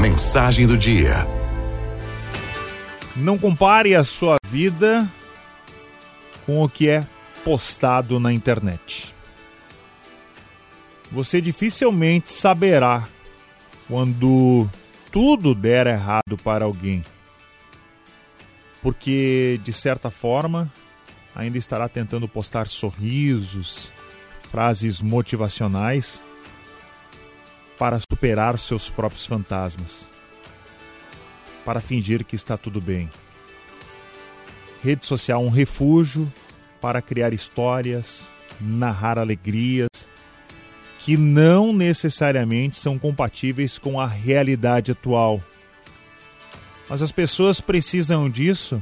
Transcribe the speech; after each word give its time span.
Mensagem 0.00 0.66
do 0.66 0.76
dia. 0.76 1.26
Não 3.14 3.38
compare 3.38 3.94
a 3.94 4.02
sua 4.04 4.36
vida 4.46 5.08
com 6.44 6.62
o 6.62 6.68
que 6.68 6.88
é 6.88 7.06
postado 7.44 8.18
na 8.18 8.32
internet. 8.32 9.14
Você 11.10 11.40
dificilmente 11.40 12.32
saberá 12.32 13.06
quando 13.88 14.68
tudo 15.10 15.54
der 15.54 15.86
errado 15.86 16.36
para 16.42 16.64
alguém. 16.64 17.04
Porque, 18.80 19.60
de 19.62 19.72
certa 19.72 20.10
forma, 20.10 20.72
ainda 21.34 21.58
estará 21.58 21.88
tentando 21.88 22.26
postar 22.26 22.66
sorrisos, 22.66 23.92
frases 24.50 25.00
motivacionais 25.00 26.24
para 27.82 27.98
superar 27.98 28.56
seus 28.60 28.88
próprios 28.88 29.26
fantasmas, 29.26 30.08
para 31.64 31.80
fingir 31.80 32.24
que 32.24 32.36
está 32.36 32.56
tudo 32.56 32.80
bem. 32.80 33.10
Rede 34.84 35.04
social 35.04 35.42
um 35.42 35.48
refúgio 35.48 36.32
para 36.80 37.02
criar 37.02 37.32
histórias, 37.32 38.30
narrar 38.60 39.18
alegrias 39.18 39.88
que 41.00 41.16
não 41.16 41.72
necessariamente 41.72 42.76
são 42.76 43.00
compatíveis 43.00 43.78
com 43.78 43.98
a 43.98 44.06
realidade 44.06 44.92
atual. 44.92 45.42
Mas 46.88 47.02
as 47.02 47.10
pessoas 47.10 47.60
precisam 47.60 48.30
disso 48.30 48.80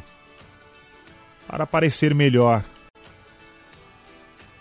para 1.48 1.66
parecer 1.66 2.14
melhor. 2.14 2.62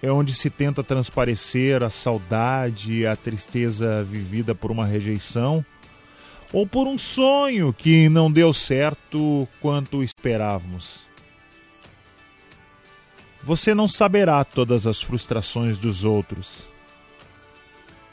É 0.01 0.11
onde 0.11 0.33
se 0.33 0.49
tenta 0.49 0.81
transparecer 0.81 1.83
a 1.83 1.89
saudade, 1.89 3.05
a 3.05 3.15
tristeza 3.15 4.03
vivida 4.03 4.55
por 4.55 4.71
uma 4.71 4.85
rejeição 4.85 5.65
ou 6.53 6.65
por 6.65 6.87
um 6.87 6.97
sonho 6.97 7.73
que 7.73 8.07
não 8.09 8.31
deu 8.31 8.53
certo 8.53 9.47
quanto 9.59 10.01
esperávamos. 10.01 11.05
Você 13.43 13.73
não 13.73 13.87
saberá 13.87 14.43
todas 14.43 14.87
as 14.87 15.01
frustrações 15.01 15.79
dos 15.79 16.03
outros. 16.03 16.69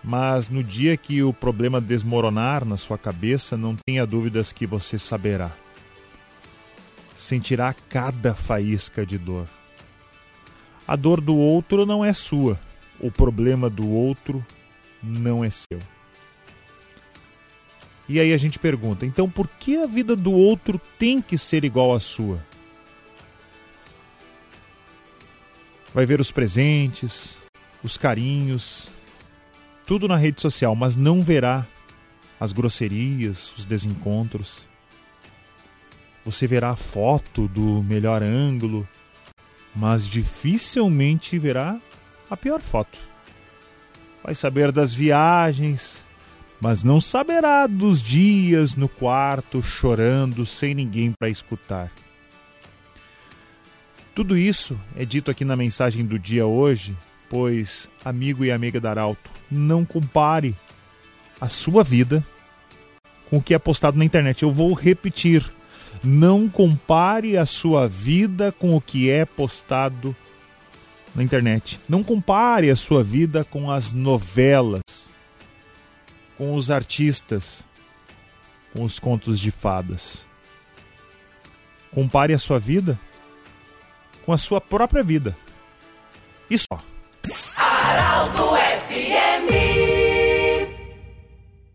Mas 0.03 0.49
no 0.49 0.63
dia 0.63 0.97
que 0.97 1.23
o 1.23 1.33
problema 1.33 1.81
desmoronar 1.81 2.65
na 2.65 2.77
sua 2.77 2.97
cabeça, 2.97 3.57
não 3.57 3.75
tenha 3.75 4.07
dúvidas 4.07 4.53
que 4.53 4.67
você 4.67 4.99
saberá 4.99 5.51
sentirá 7.17 7.75
cada 7.89 8.35
faísca 8.35 9.05
de 9.05 9.17
dor. 9.17 9.49
A 10.87 10.97
dor 10.97 11.21
do 11.21 11.37
outro 11.37 11.85
não 11.85 12.05
é 12.05 12.13
sua, 12.13 12.59
o 13.01 13.11
problema 13.11 13.69
do 13.69 13.89
outro 13.89 14.45
não 15.03 15.45
é 15.45 15.51
seu. 15.51 15.81
E 18.09 18.21
aí 18.21 18.33
a 18.33 18.37
gente 18.37 18.59
pergunta: 18.59 19.05
então 19.05 19.29
por 19.29 19.49
que 19.49 19.77
a 19.77 19.87
vida 19.87 20.15
do 20.15 20.33
outro 20.33 20.81
tem 20.99 21.21
que 21.21 21.37
ser 21.37 21.65
igual 21.65 21.95
à 21.95 22.01
sua? 22.01 22.43
Vai 25.93 26.07
ver 26.07 26.21
os 26.21 26.31
presentes, 26.31 27.37
os 27.83 27.97
carinhos, 27.97 28.91
tudo 29.87 30.07
na 30.07 30.17
rede 30.17 30.41
social, 30.41 30.75
mas 30.75 30.95
não 30.95 31.23
verá 31.23 31.67
as 32.39 32.53
grosserias, 32.53 33.53
os 33.57 33.65
desencontros 33.65 34.67
você 36.27 36.45
verá 36.45 36.71
a 36.71 36.77
foto 36.77 37.47
do 37.47 37.85
melhor 37.85 38.21
ângulo, 38.21 38.87
mas 39.77 40.07
dificilmente 40.07 41.39
verá 41.39 41.79
a 42.31 42.37
pior 42.37 42.61
foto. 42.61 42.99
Vai 44.25 44.35
saber 44.35 44.73
das 44.73 44.95
viagens, 44.95 46.05
mas 46.61 46.83
não 46.83 47.01
saberá 47.01 47.67
dos 47.67 48.03
dias 48.03 48.75
no 48.75 48.89
quarto 48.89 49.63
chorando 49.63 50.47
sem 50.47 50.75
ninguém 50.75 51.13
para 51.13 51.29
escutar. 51.29 51.93
Tudo 54.15 54.37
isso 54.37 54.81
é 54.97 55.05
dito 55.05 55.31
aqui 55.31 55.45
na 55.45 55.55
mensagem 55.55 56.05
do 56.05 56.19
dia 56.19 56.47
hoje, 56.47 56.97
pois, 57.29 57.87
amigo 58.03 58.45
e 58.47 58.51
amiga 58.51 58.81
da 58.81 58.91
Arauto, 58.91 59.31
não 59.51 59.85
compare 59.85 60.57
a 61.39 61.49
sua 61.49 61.85
vida 61.85 62.25
com 63.29 63.37
o 63.37 63.43
que 63.43 63.53
é 63.53 63.59
postado 63.59 63.99
na 63.99 64.05
internet. 64.07 64.43
Eu 64.43 64.53
vou 64.53 64.73
repetir 64.73 65.45
não 66.07 66.49
compare 66.49 67.37
a 67.37 67.45
sua 67.45 67.89
vida 67.89 68.53
com 68.53 68.77
o 68.77 68.81
que 68.81 69.11
é 69.11 69.25
postado 69.25 70.15
na 71.15 71.23
internet. 71.23 71.81
Não 71.89 72.05
compare 72.05 72.71
a 72.71 72.77
sua 72.77 73.03
vida 73.03 73.45
com 73.45 73.71
as 73.71 73.93
novelas, 73.93 74.83
com 76.39 76.55
os 76.55 76.71
artistas, 76.71 77.65
com 78.73 78.85
os 78.85 78.99
contos 78.99 79.41
de 79.41 79.51
fadas. 79.51 80.25
Compare 81.93 82.33
a 82.33 82.39
sua 82.39 82.61
vida 82.61 82.99
com 84.25 84.33
a 84.33 84.39
sua 84.39 84.61
própria 84.61 85.03
vida. 85.03 85.37
E 86.51 86.57
só. 86.59 86.81
Araldo 87.57 88.57